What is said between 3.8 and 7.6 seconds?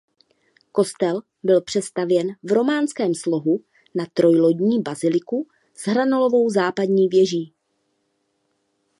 na trojlodní baziliku s hranolovou západní věží.